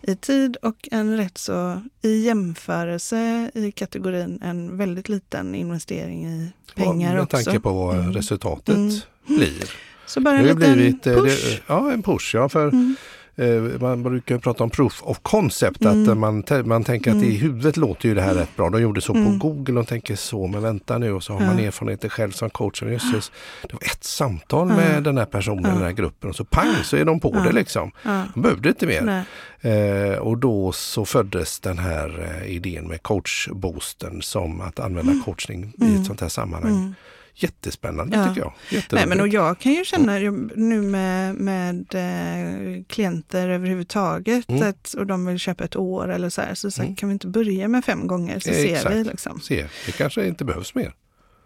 [0.02, 6.52] i tid och en rätt så, i jämförelse i kategorin, en väldigt liten investering i
[6.76, 7.38] pengar med också.
[7.38, 8.14] tanke på vad Mm.
[8.14, 8.90] resultatet Mm.
[9.26, 9.72] blir.
[10.06, 11.46] Så bara en Det liten blivit, eh, push.
[11.46, 12.36] Det, ja, en push.
[12.36, 12.96] Ja, för Mm.
[13.40, 15.86] Eh, man brukar prata om proof of concept.
[15.86, 16.10] Att Mm.
[16.10, 17.36] eh, man, man tänker att i Mm.
[17.42, 18.70] huvudet låter ju det här rätt bra.
[18.70, 19.40] De gjorde så Mm.
[19.40, 21.14] på Google och tänker så, men vänta nu.
[21.14, 22.82] Och så har man erfarenheter själv som coach.
[22.82, 26.46] Och jösses, det var ett samtal med den här personen, den här gruppen och så
[26.46, 27.92] pang så är de på det liksom.
[28.34, 29.24] De behövde inte mer.
[29.62, 35.74] Eh, och då så föddes den här eh, idén med coachboosten som att använda coachning
[35.78, 36.02] i Mm.
[36.02, 36.94] ett sånt här sammanhang.
[37.42, 38.28] Jättespännande Ja.
[38.28, 38.54] tycker jag.
[38.92, 40.18] Nej, men och jag kan ju känna
[40.56, 44.70] nu med, med eh, klienter överhuvudtaget Mm.
[44.70, 46.96] att, och de vill köpa ett år eller så här, så, så Mm.
[46.96, 48.96] kan vi inte börja med fem gånger så Eh, ser exakt.
[48.96, 49.04] vi.
[49.04, 49.40] Liksom.
[49.42, 50.94] Se, det kanske inte behövs mer.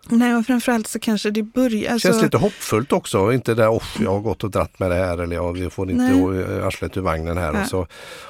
[0.09, 1.91] Nej, och framförallt så kanske det börjar...
[1.93, 3.33] Alltså, Känns lite hoppfullt också.
[3.33, 6.03] Inte där, oh, jag har gått och dratt med det här eller jag får inte
[6.03, 6.57] Nej.
[6.57, 7.53] eh, arslet ur vagnen här.
[7.53, 7.61] Ja.
[7.61, 7.77] Och så,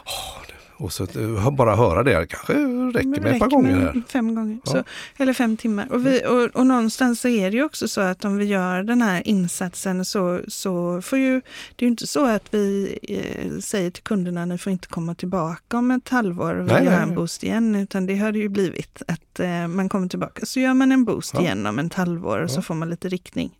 [0.06, 0.42] åh,
[0.84, 4.02] och så eh, bara höra det, kanske räcker med ett par räcker gånger här.
[4.08, 4.72] Fem gånger, Ja.
[4.72, 4.84] Mm.
[5.17, 5.88] så, eller fem timmar.
[5.91, 8.84] Och, vi, och, och någonstans så är det ju också så att om vi gör
[8.84, 11.41] den här insatsen så, så får ju,
[11.76, 15.15] det är ju inte så att vi eh, säger till kunderna ni får inte komma
[15.15, 18.32] tillbaka om ett halvår och vi Nej, gör nej, en boost igen, utan det har
[18.32, 20.46] det ju blivit att eh, man kommer tillbaka.
[20.46, 21.41] Så gör man en boost Ja.
[21.41, 22.62] igen om ett halvår och så Ja.
[22.62, 23.52] får man lite riktning.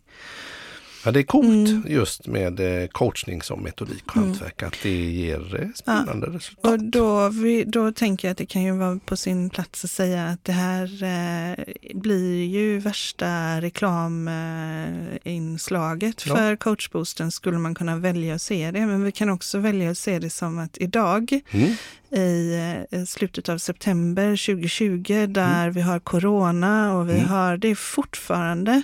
[1.04, 1.82] Ja, det är coolt mm.
[1.86, 4.28] just med eh, coachning som metodik och mm.
[4.28, 6.32] hantverk, att det ger eh, spännande ja.
[6.32, 6.72] resultat.
[6.72, 9.90] Och då, vi, då tänker jag att det kan ju vara på sin plats att
[9.90, 11.54] säga att det här eh,
[11.94, 16.36] blir ju värsta reklaminslaget ja.
[16.36, 18.86] för coachboosten skulle man kunna välja att se det.
[18.86, 21.76] Men vi kan också välja att se det som att idag mm
[22.16, 22.54] i
[22.90, 25.72] eh, slutet av september 2020 där mm.
[25.72, 27.28] vi har corona och vi mm.
[27.28, 28.82] har, det är fortfarande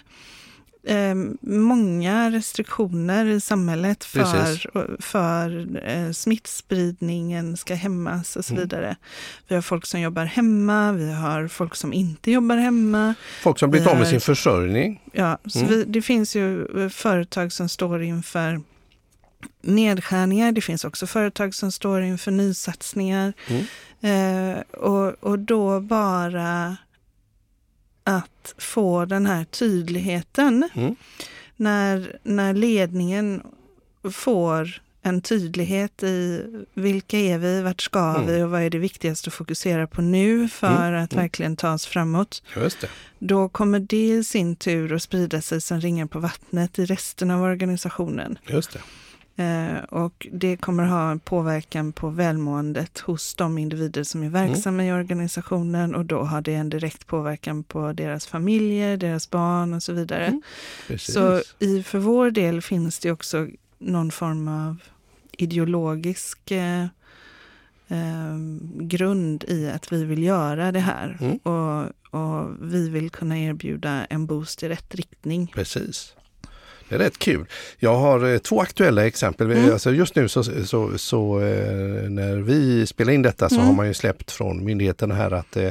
[0.87, 8.63] eh, många restriktioner i samhället för, för eh, smittspridningen ska hämmas och så mm.
[8.63, 8.97] vidare.
[9.49, 13.15] Vi har folk som jobbar hemma, vi har folk som inte jobbar hemma.
[13.43, 15.03] Folk som blivit av med sin försörjning.
[15.13, 15.71] Ja, så mm.
[15.71, 18.61] vi, det finns ju eh, företag som står inför
[19.63, 20.53] nedskärningar.
[20.53, 23.33] Det finns också företag som står inför nysatsningar.
[23.49, 23.65] Mm.
[24.03, 26.77] Eh, och, och då bara
[28.05, 30.69] att få den här tydligheten.
[30.75, 30.97] Mm.
[31.57, 33.43] När, när ledningen
[34.13, 38.27] får en tydlighet i vilka är vi, vart ska mm.
[38.27, 41.05] vi och vad är det viktigaste att fokusera på nu för mm.
[41.05, 41.23] att mm.
[41.23, 42.43] verkligen ta oss framåt.
[43.19, 47.31] Då kommer det i sin tur att sprida sig som ringar på vattnet i resten
[47.31, 48.39] av organisationen.
[48.47, 48.81] Just det.
[49.41, 54.83] Eh, och det kommer ha en påverkan på välmåendet hos de individer som är verksamma
[54.83, 54.87] mm.
[54.87, 59.83] i organisationen och då har det en direkt påverkan på deras familjer, deras barn och
[59.83, 60.27] så vidare.
[60.27, 60.43] Mm.
[60.99, 63.49] Så i, för vår del finns det också
[63.79, 64.77] någon form av
[65.33, 66.83] ideologisk eh,
[67.89, 68.37] eh,
[68.75, 71.19] grund i att vi vill göra det här.
[71.21, 71.37] Mm.
[71.37, 75.53] Och, och vi vill kunna erbjuda en boost i rätt riktning.
[75.55, 76.15] Precis.
[76.91, 77.47] Det är rätt kul.
[77.79, 79.51] Jag har eh, två aktuella exempel.
[79.51, 79.73] Mm.
[79.73, 83.67] Alltså just nu så, så, så eh, när vi spelar in detta så mm.
[83.67, 85.69] har man ju släppt från myndigheterna här att eh,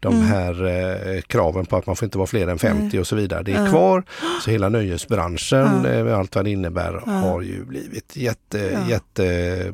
[0.00, 0.26] de mm.
[0.26, 3.52] här kraven på att man får inte vara fler än 50 och så vidare, det
[3.52, 4.02] är kvar.
[4.44, 8.90] Så hela nöjesbranschen med allt vad det innebär har ju blivit jätte, ja.
[8.90, 9.72] jätte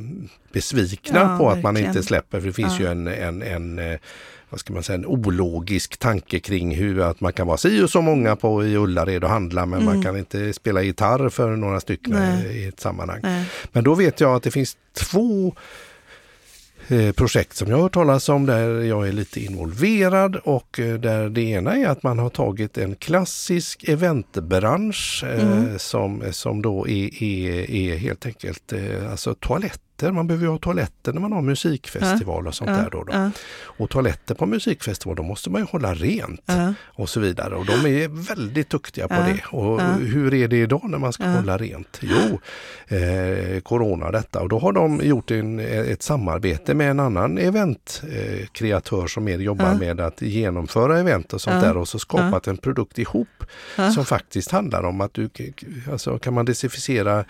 [0.52, 1.62] besvikna ja, på att verkligen.
[1.62, 2.40] man inte släpper.
[2.40, 3.98] För det finns ju en, en, en
[4.50, 7.90] vad ska man säga, en ologisk tanke kring hur att man kan vara si och
[7.90, 9.94] så många på i Ullared och handla men mm.
[9.94, 12.58] man kan inte spela gitarr för några stycken Nej.
[12.58, 13.20] i ett sammanhang.
[13.22, 13.44] Nej.
[13.72, 15.54] Men då vet jag att det finns två
[16.88, 20.94] eh, projekt som jag har hört talas om där jag är lite involverad och eh,
[20.94, 25.78] där det ena är att man har tagit en klassisk eventbransch eh, mm.
[25.78, 28.72] som, som då är, är, är helt enkelt
[29.10, 30.12] alltså toalett toaletter.
[30.12, 32.90] Man behöver ju ha toaletter när man har musikfestival och sånt där.
[32.90, 33.30] Då, då.
[33.78, 36.50] Och toaletter på musikfestival, då måste man ju hålla rent
[36.96, 37.54] och så vidare.
[37.54, 39.40] Och de är väldigt duktiga på det.
[39.50, 42.00] Och hur är det idag när man ska hålla rent?
[42.00, 42.40] Jo,
[42.96, 44.40] eh, Corona detta.
[44.40, 49.74] Och då har de gjort en, ett samarbete med en annan eventkreatör som mer jobbar
[49.74, 53.28] med att genomföra event och sånt där och så skapat en produkt ihop
[53.94, 55.30] som faktiskt handlar om att du
[55.90, 57.24] alltså, kan man desinficera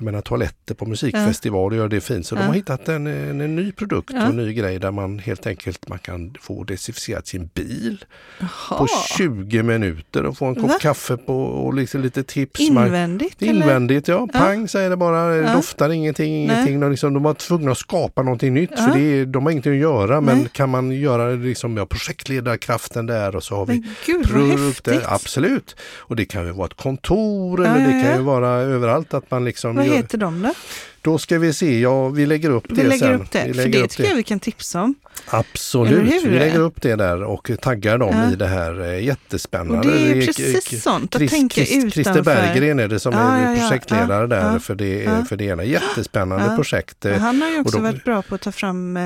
[0.00, 2.26] jag menar, toaletter på musikfestival och göra det fint.
[2.26, 2.40] Så ja.
[2.40, 4.22] de har hittat en, en, en ny produkt ja.
[4.22, 8.04] och en ny grej där man helt enkelt man kan få desinficerat sin bil
[8.40, 8.78] Aha.
[8.78, 10.78] på 20 minuter och få en kopp Va?
[10.80, 12.60] kaffe på och liksom lite tips.
[12.60, 13.40] Invändigt?
[13.40, 14.26] Man, invändigt, ja.
[14.32, 15.24] Pang säger det bara.
[15.24, 16.80] Det doftar ingenting, ingenting.
[16.80, 19.78] De, liksom, de var tvungna att skapa någonting nytt för det, de har ingenting att
[19.78, 20.20] göra.
[20.20, 25.02] Men kan man göra liksom, ja, projektledarkraften där och så har vi Gud, produkter.
[25.06, 25.76] Absolut.
[25.98, 29.44] Och det kan ju vara ett kontor eller det kan ju vara överallt att man
[29.44, 30.52] liksom Vad heter de då?
[31.02, 33.20] Då ska vi se, ja vi lägger upp vi det lägger sen.
[33.20, 33.44] Upp det.
[33.46, 34.08] Vi lägger För det upp tycker det.
[34.08, 34.94] jag vi kan tipsa om.
[35.26, 38.32] Absolut, vi lägger upp det där och taggar dem ja.
[38.32, 39.78] i det här eh, jättespännande.
[39.78, 41.90] Och det är precis sånt, att tänka Christ, utanför.
[41.90, 45.64] Christer Berggren är det som ja, är projektledare där för, det, för det ena.
[45.64, 47.06] Jättespännande projekt.
[47.18, 49.02] Han har ju också då, varit bra på att ta fram eh,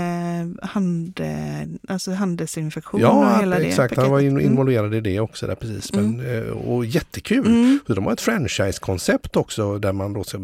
[0.69, 3.97] hand, eh, alltså handelsinfektion ja, och hela det exakt.
[3.97, 4.41] Han var mm.
[4.41, 4.99] involverad mm.
[4.99, 5.47] i det också.
[5.47, 5.93] Där, precis.
[5.93, 6.53] Men, mm.
[6.53, 7.47] och jättekul.
[7.47, 7.79] Mm.
[7.87, 10.39] De har ett franchise-koncept också där man då ska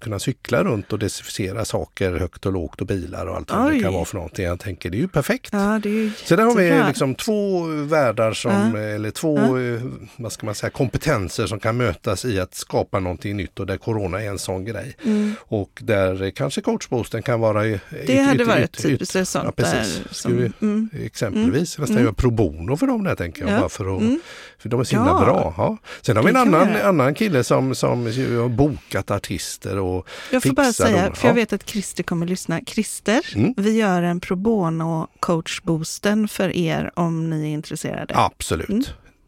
[0.00, 3.80] kunna cykla runt och desinficera saker högt och lågt och bilar och allt vad det
[3.80, 4.44] kan vara för någonting.
[4.44, 5.48] Jag tänker det är ju perfekt.
[5.52, 8.80] Ja, det är så där har vi liksom två världar som, ja.
[8.80, 9.78] eller två ja.
[10.16, 13.76] vad ska man säga, kompetenser som kan mötas i att skapa någonting nytt och där
[13.76, 14.96] Corona är en sån grej.
[15.04, 15.34] Mm.
[15.40, 19.52] Och där kanske coachboosten kan vara Det yt, hade yt, varit typiskt ett sånt ja,
[19.52, 20.00] precis.
[20.04, 20.14] där.
[20.14, 20.90] Som, vi, mm.
[21.04, 21.82] Exempelvis mm.
[21.82, 22.04] nästan mm.
[22.04, 23.60] göra pro bono för dem där tänker jag.
[23.60, 24.20] Bara för, att, mm.
[24.58, 25.54] för de är så himla bra.
[25.56, 25.76] Ja.
[26.02, 30.08] Sen har vi en annan, annan kille som, som har bokat artister och
[30.54, 31.14] bara säga, dem.
[31.14, 32.60] för jag vet att Christer kommer lyssna.
[32.66, 33.54] Christer, mm.
[33.56, 38.14] vi gör en pro bono coachboosten för er om ni är intresserade.
[38.16, 38.68] Absolut.
[38.68, 38.84] Mm.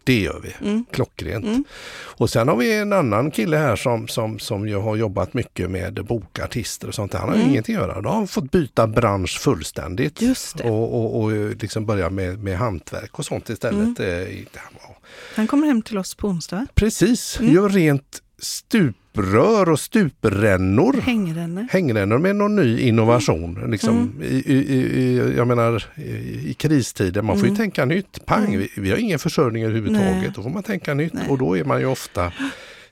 [0.07, 0.69] Det gör vi.
[0.69, 0.85] Mm.
[0.93, 1.45] Klockrent.
[1.45, 1.65] Mm.
[1.93, 5.71] Och sen har vi en annan kille här som, som, som ju har jobbat mycket
[5.71, 7.15] med bokartister och sånt.
[7.15, 7.49] Han har mm.
[7.49, 8.01] ingenting att göra.
[8.01, 10.23] Då har han fått byta bransch fullständigt.
[10.23, 10.71] Just det.
[10.71, 13.99] Och, och, och liksom börja med, med hantverk och sånt istället.
[13.99, 14.47] Mm.
[15.35, 16.67] Han kommer hem till oss på onsdag.
[16.75, 17.55] Precis, mm.
[17.55, 20.93] gör rent stup stuprör och stuprännor.
[21.03, 21.67] Hängrännor.
[21.71, 23.57] Hängrännor med någon ny innovation.
[23.57, 23.71] Mm.
[23.71, 27.57] Liksom, i, i, i, jag menar i, i kristider, man får ju Mm.
[27.57, 28.27] tänka nytt.
[28.27, 28.59] Pang, Mm.
[28.61, 30.13] vi, vi har ingen försörjning överhuvudtaget.
[30.17, 30.31] Nej.
[30.35, 31.29] Då får man tänka nytt Nej.
[31.29, 32.33] och då är man ju ofta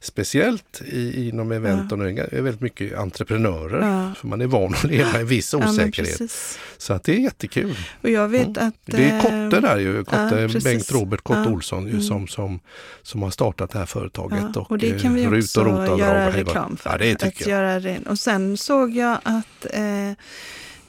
[0.04, 3.80] Speciellt i, inom event och nu är väldigt mycket entreprenörer.
[3.88, 4.14] Ja.
[4.14, 6.18] För man är van att leva i viss Ja, osäkerhet.
[6.18, 6.58] precis.
[6.78, 7.76] så att det är jättekul.
[8.02, 8.68] Och jag vet Mm.
[8.68, 8.74] att...
[8.84, 10.60] Det är eh, Kotte där ju, Kotte, ja.
[10.64, 11.50] Bengt Robert Kotte Ja.
[11.50, 12.02] Olsson ju, Mm.
[12.02, 12.60] som, som,
[13.02, 14.44] som har startat det här företaget.
[14.54, 16.90] Ja, och, och det kan vi eh, också och göra reklam för.
[16.90, 17.58] Ja, det att tycker jag.
[17.60, 17.98] göra det.
[18.08, 20.12] Och sen såg jag att eh,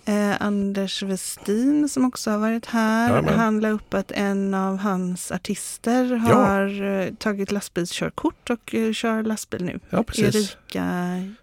[0.06, 3.40] eh, Anders Westin som också har varit här, Jajamän.
[3.40, 9.24] han la upp att en av hans artister har eh, tagit lastbilskörkort och eh, kör
[9.24, 9.80] lastbil nu.
[9.90, 10.36] Ja, precis.
[10.36, 10.84] Erika,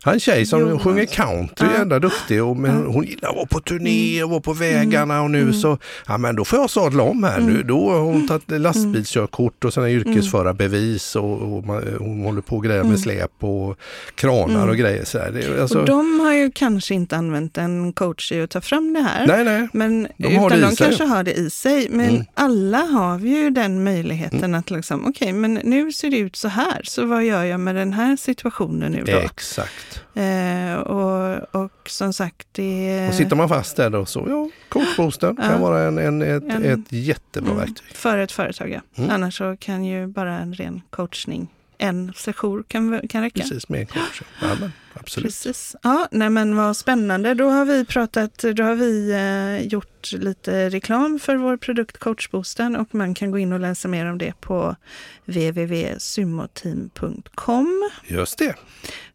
[0.03, 0.83] Han tjej som Jonas.
[0.83, 1.79] sjunger country, Ja.
[1.79, 2.45] jävla duktig.
[2.45, 2.93] Och, men Ja.
[2.93, 5.55] Hon gillar att vara på turné och vara på vägarna och nu Mm.
[5.55, 7.39] så, ja men då får jag sadla om här.
[7.39, 7.55] Mm.
[7.55, 12.57] Nu, då har hon tagit lastbilskörkort och sen yrkesförarbevis och, och man, hon håller på
[12.57, 12.99] och grejer med Mm.
[12.99, 13.79] släp och
[14.15, 14.69] kranar Mm.
[14.69, 15.05] och grejer.
[15.05, 15.31] Så här.
[15.31, 19.01] Det, alltså, och de har ju kanske inte använt en coach i ta fram det
[19.01, 19.27] här.
[19.27, 19.69] nej, nej.
[19.73, 20.87] Men De utan de sig.
[20.87, 21.89] kanske har det i sig.
[21.91, 22.25] Men Mm.
[22.35, 26.49] alla har vi ju den möjligheten att liksom, okej, men nu ser det ut så
[26.49, 26.81] här.
[26.85, 29.19] Så vad gör jag med den här situationen nu då?
[29.19, 30.03] Exakt.
[30.15, 35.37] Eh, och, och som sagt, det Och sitter man fast där då så, ja, coachboosten
[35.43, 35.49] Ja.
[35.49, 37.97] kan vara en, en, ett, En- ett jättebra mm, verktyg.
[37.97, 38.71] för ett företag.
[38.71, 38.81] Ja.
[39.03, 39.11] Mm.
[39.11, 41.49] Annars så kan ju bara en ren coachning,
[41.83, 43.41] en session kan, kan räcka.
[43.41, 44.23] Precis, med en coach.
[44.41, 45.27] Ja, men, absolut.
[45.27, 45.77] Precis.
[45.83, 47.35] Ja, nej men vad spännande.
[47.35, 52.77] Då har vi pratat, då har vi eh, gjort lite reklam för vår produkt Coachboosten
[52.77, 54.77] och man kan gå in och läsa mer om det på
[55.25, 58.55] www.summoteam.com Just det.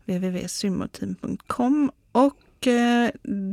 [0.06, 2.34] www.summoteam.com och
[2.68, 3.10] eh,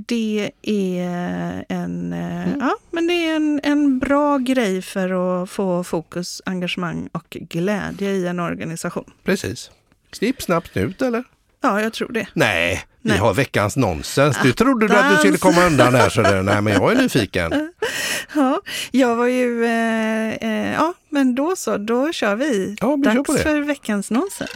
[0.06, 2.58] det är en, eh, Mm.
[2.60, 8.10] ja, men det är en, en bra grej för att få fokus, engagemang och glädje
[8.10, 9.04] i en organisation.
[9.24, 9.70] Precis.
[10.12, 11.24] Snipp, snapp, snut eller?
[11.62, 12.26] Ja, jag tror det.
[12.32, 13.18] Nej, vi Nej.
[13.18, 14.38] har veckans nonsens.
[14.42, 16.96] Du trodde du att du skulle komma undan här så det, nej men jag är
[17.02, 17.52] nyfiken.
[18.34, 19.64] Ja, jag var ju...
[19.64, 22.76] Eh, eh, ja, men då så, då kör vi.
[22.80, 23.38] Ja, vi kör Dags på det.
[23.42, 24.50] för veckans nonsens.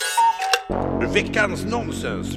[1.14, 2.28] Veckans nonsens.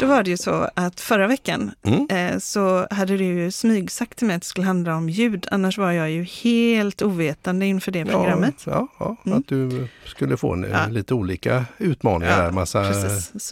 [0.00, 2.06] Då var det ju så att förra veckan Mm.
[2.34, 5.46] eh, så hade du ju smygsagt till mig att det skulle handla om ljud.
[5.50, 8.54] Annars var jag ju helt ovetande inför det Ja, programmet.
[8.66, 9.38] ja, ja Mm.
[9.38, 10.86] att du skulle få en, Ja.
[10.90, 12.42] lite olika utmaningar.
[12.42, 12.82] där, massa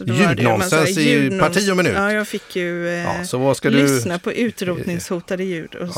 [0.05, 1.93] ljudnonsens i parti och minut.
[1.95, 3.69] Ja, jag fick ju eh, Ja, så du...
[3.69, 5.91] lyssna på utrotningshotade ljud och Ja.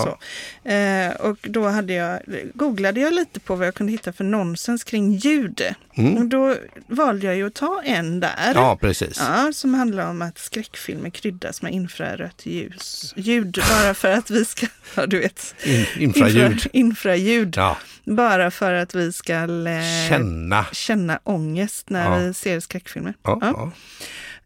[0.63, 0.69] så.
[0.69, 2.19] Eh, och då hade jag,
[2.53, 5.61] googlade jag lite på vad jag kunde hitta för nonsens kring ljud.
[5.97, 6.29] Och Mm.
[6.29, 6.55] då
[6.87, 8.51] valde jag ju att ta en där.
[8.53, 9.17] Ja, precis.
[9.19, 13.13] Ja, som handlar om att skräckfilmer kryddas med infrarött ljus.
[13.17, 15.55] Ljud bara för att vi ska, ja du vet.
[15.65, 16.51] In, infraljud.
[16.51, 17.53] Infra, infraljud.
[17.57, 20.65] Ja, Bara för att vi ska eh, känna.
[20.71, 22.17] känna ångest när Ja.
[22.17, 23.13] vi ser skräckfilmer.
[23.23, 23.71] Ja.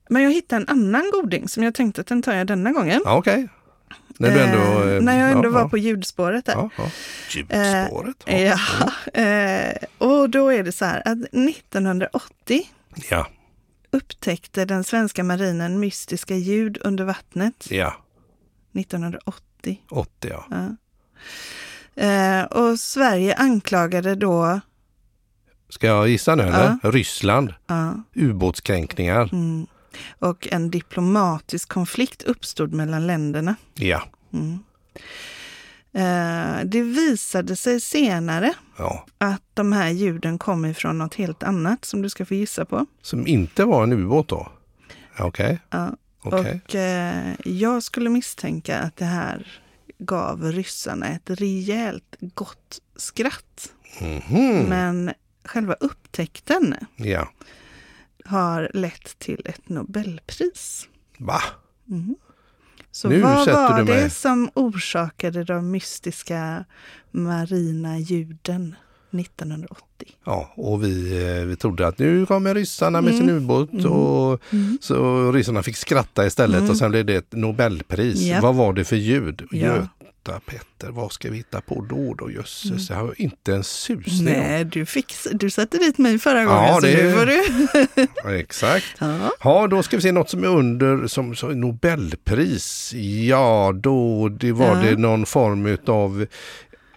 [0.10, 3.02] Men jag hittade en annan goding som jag tänkte att den tar jag denna gången.
[3.06, 3.48] ja okej.
[4.18, 4.84] När du ändå...
[4.90, 5.70] Eh, eh, när jag ändå ja, var ja.
[5.70, 6.54] på ljudspåret där.
[6.54, 6.90] Ja, ja.
[7.30, 8.24] Ljudspåret.
[8.26, 8.60] Ja,
[9.22, 12.62] eh, och då är det så här att 1980
[13.10, 13.28] Ja,
[13.92, 17.68] upptäckte den svenska marinen mystiska ljud under vattnet.
[17.70, 17.94] ja.
[18.74, 19.82] 1980.
[19.90, 20.76] 80 ja.
[22.04, 24.60] Eh, och Sverige anklagade då,
[25.70, 26.92] Ska jag gissa nu eller?
[26.92, 27.54] Ryssland.
[28.16, 29.30] Ubåtskränkningar.
[29.34, 29.68] mm,
[30.20, 33.56] och en diplomatisk konflikt uppstod mellan länderna.
[33.74, 34.04] Ja.
[34.34, 34.60] Mm.
[35.94, 39.06] Eh, det visade sig senare ja.
[39.18, 42.86] att de här ljuden kom ifrån något helt annat som du ska få gissa på.
[43.02, 44.48] Som inte var en ubåt då?
[45.20, 45.60] Okej.
[45.70, 45.96] Ja.
[46.22, 46.62] okej.
[46.68, 49.62] Och eh, jag skulle misstänka att det här
[50.00, 53.74] gav ryssarna ett rejält gott skratt.
[54.02, 54.64] Mhm.
[54.64, 55.14] Men
[55.46, 57.30] själva upptäckten Ja.
[58.30, 60.88] Har lett till ett Nobelpris.
[61.18, 61.42] Va?
[61.86, 62.16] Mhm.
[62.92, 66.66] Så Nu vad var det som orsakade de mystiska
[67.12, 68.76] marina ljuden
[69.12, 70.08] 1980?
[70.26, 73.36] Ja, och vi, eh, vi trodde att nu kommer ryssarna med sin Mm.
[73.44, 73.86] ubåt Mm.
[73.92, 74.78] och Mm.
[74.82, 76.70] så ryssarna fick skratta istället Mm.
[76.70, 78.22] och sen blev det ett Nobelpris.
[78.22, 78.44] Japp.
[78.44, 79.48] Vad var det för ljud?
[79.52, 79.88] Ja.
[80.30, 82.32] Göta Petter, vad ska vi hitta på då då?
[82.32, 84.36] Jösses, jag har inte en susning.
[84.36, 84.50] Mm.
[84.50, 88.36] Nej, du, fick, du satte dit mig förra gången Ja, så det- nu får du.
[88.40, 88.86] Exakt.
[89.00, 89.32] Ja.
[89.44, 92.94] Ja, då ska vi se något som är under som, som Nobelpris.
[93.28, 94.82] Ja, då det var Ja.
[94.90, 96.26] det någon form av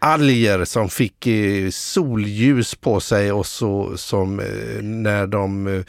[0.03, 5.85] alger som fick eh, solljus på sig och så som eh, när de eh,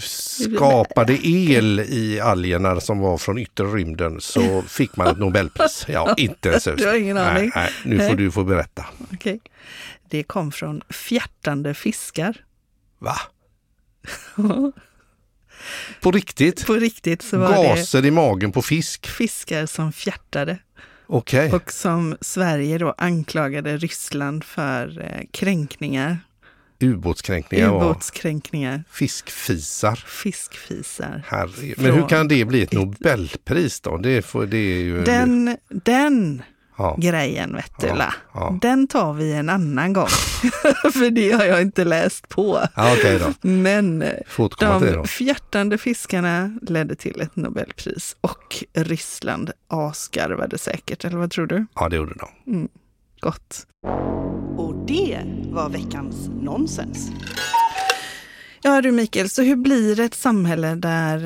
[0.00, 5.84] skapade el i algerna som var från yttre rymden så fick man ett Nobelpris.
[5.88, 6.76] Ja, inte en sus.
[6.76, 7.50] Du har ingen nej, aning?
[7.54, 8.16] Nej, nu får Nej.
[8.16, 8.84] du få berätta.
[9.12, 9.40] Okej.
[10.10, 12.44] Det kom från fjärtande fiskar.
[12.98, 13.16] Va?
[16.00, 16.66] På riktigt?
[16.66, 19.06] På riktigt så var Gaser det i magen på fisk?
[19.06, 20.58] fiskar som fjärtade.
[21.06, 21.52] Okej.
[21.52, 26.18] Och som Sverige då anklagade Ryssland för eh, kränkningar.
[26.80, 30.04] Ubåtskränkningar och Ubåtskränkningar, fiskfisar.
[30.06, 31.22] fiskfisar.
[31.26, 31.78] Herregud.
[31.78, 33.96] Men hur kan det bli ett Nobelpris då?
[33.96, 35.04] Det, får, det är ju...
[35.04, 36.42] Den, den
[36.76, 38.58] ja, grejen vet du Ja, ja.
[38.60, 40.06] Den tar vi en annan gång.
[40.92, 42.60] för det har jag inte läst på.
[43.18, 43.48] då.
[43.48, 44.04] Men
[45.00, 51.66] de fjärtande fiskarna ledde till ett Nobelpris och Ryssland asgarvade säkert, eller vad tror du?
[51.74, 52.68] Ja, det gjorde de.
[53.20, 53.66] Gott.
[54.56, 55.20] Och det
[55.50, 57.10] var veckans nonsens.
[58.66, 61.16] Ja du Mikael, så hur blir ett samhälle där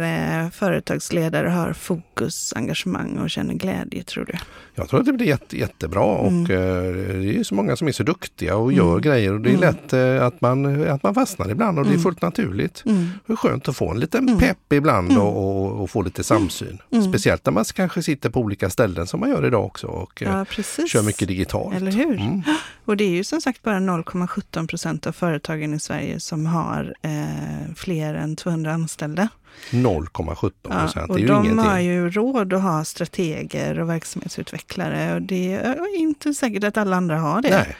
[0.45, 4.33] eh, företagsledare har fokus, engagemang och känner glädje tror du?
[4.75, 6.43] Jag tror att det blir jätte, jättebra och Mm.
[6.51, 9.57] eh, det är så många som är så duktiga och gör grejer och det är
[9.59, 12.83] lätt eh, att man, att man fastnar ibland och det är fullt naturligt.
[12.87, 13.11] Mm.
[13.27, 16.79] Det är skönt att få en liten pepp ibland och, och, och få lite samsyn.
[16.91, 17.05] Mm.
[17.09, 20.33] Speciellt när man kanske sitter på olika ställen som man gör idag också och eh,
[20.33, 20.91] Ja, precis.
[20.91, 21.77] kör mycket digitalt.
[21.77, 22.21] Eller hur?
[22.21, 22.43] Mm.
[22.85, 26.95] Och det är ju som sagt bara 0,17 procent av företagen i Sverige som har
[27.03, 27.28] eh,
[27.77, 29.29] fler än 200 anställda.
[29.71, 31.65] 0,17 Ja, procent, det och är ju de ingenting.
[31.71, 36.97] har ju råd att ha strateger och verksamhetsutvecklare och det är inte säkert att alla
[36.97, 37.51] andra har det.
[37.51, 37.77] Nej,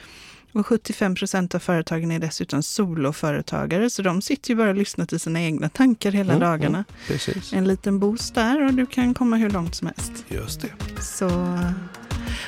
[0.51, 5.05] Och 75 procent av företagen är dessutom soloföretagare så de sitter ju bara och lyssnar
[5.05, 6.83] till sina egna tankar hela Mm, dagarna.
[7.07, 7.53] precis.
[7.53, 10.25] En liten boost där och du kan komma hur långt som helst.
[10.27, 11.01] Just det.
[11.01, 11.57] Så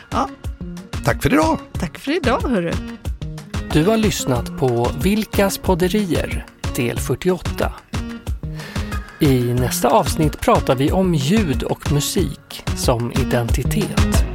[0.10, 0.30] ja,
[1.06, 1.60] Tack för idag!
[1.74, 2.74] tack för idag hörru.
[3.74, 6.46] Du har lyssnat på Vilkas podderier,
[6.76, 7.74] del 48.
[9.20, 14.26] I nästa avsnitt pratar vi om ljud och musik som identitet.